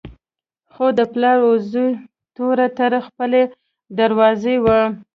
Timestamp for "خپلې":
3.07-3.41